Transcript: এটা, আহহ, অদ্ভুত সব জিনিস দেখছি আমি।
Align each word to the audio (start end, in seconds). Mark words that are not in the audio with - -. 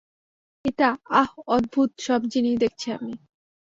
এটা, 0.65 0.89
আহহ, 1.11 1.31
অদ্ভুত 1.47 1.89
সব 1.99 2.21
জিনিস 2.33 2.55
দেখছি 2.59 2.87
আমি। 2.91 3.13